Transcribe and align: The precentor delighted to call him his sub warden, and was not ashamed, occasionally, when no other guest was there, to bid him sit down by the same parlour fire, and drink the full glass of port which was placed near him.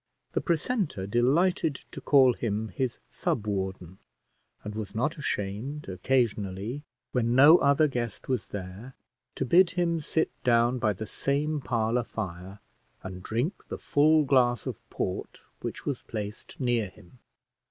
The 0.33 0.41
precentor 0.41 1.05
delighted 1.05 1.75
to 1.91 2.01
call 2.01 2.33
him 2.33 2.69
his 2.69 2.97
sub 3.11 3.45
warden, 3.45 3.99
and 4.63 4.73
was 4.73 4.95
not 4.95 5.15
ashamed, 5.19 5.87
occasionally, 5.87 6.81
when 7.11 7.35
no 7.35 7.59
other 7.59 7.87
guest 7.87 8.27
was 8.27 8.47
there, 8.47 8.95
to 9.35 9.45
bid 9.45 9.69
him 9.77 9.99
sit 9.99 10.31
down 10.43 10.79
by 10.79 10.93
the 10.93 11.05
same 11.05 11.59
parlour 11.61 12.03
fire, 12.03 12.57
and 13.03 13.21
drink 13.21 13.67
the 13.67 13.77
full 13.77 14.23
glass 14.23 14.65
of 14.65 14.75
port 14.89 15.41
which 15.59 15.85
was 15.85 16.01
placed 16.01 16.59
near 16.59 16.89
him. 16.89 17.19